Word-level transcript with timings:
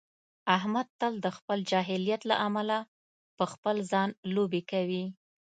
احمد 0.55 0.87
تل 0.99 1.13
د 1.21 1.27
خپل 1.37 1.59
جاهلیت 1.71 2.21
له 2.29 2.35
امله 2.47 2.77
په 3.37 3.45
خپل 3.53 3.75
ځان 3.91 4.09
لوبې 4.35 4.61
کوي. 4.71 5.05